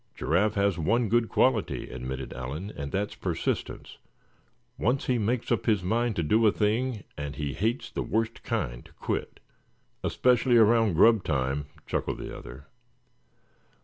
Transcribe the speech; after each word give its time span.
"Giraffe 0.15 0.55
has 0.55 0.79
one 0.79 1.09
good 1.09 1.29
quality," 1.29 1.91
admitted 1.91 2.33
Allan, 2.33 2.73
"and 2.75 2.91
that's 2.91 3.13
persistance. 3.13 3.99
Once 4.75 5.05
he 5.05 5.19
makes 5.19 5.51
up 5.51 5.67
his 5.67 5.83
mind 5.83 6.15
to 6.15 6.23
do 6.23 6.47
a 6.47 6.51
thing 6.51 7.03
and 7.19 7.35
he 7.35 7.53
hates 7.53 7.91
the 7.91 8.01
worst 8.01 8.41
kind 8.41 8.83
to 8.85 8.93
quit." 8.93 9.39
"Especially 10.03 10.57
around 10.57 10.95
grub 10.95 11.23
time," 11.23 11.67
chuckled 11.85 12.17
the 12.17 12.35
other. 12.35 12.65